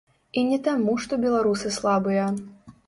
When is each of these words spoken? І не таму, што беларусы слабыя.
І 0.41 0.43
не 0.51 0.57
таму, 0.69 0.95
што 1.03 1.21
беларусы 1.27 1.77
слабыя. 1.81 2.29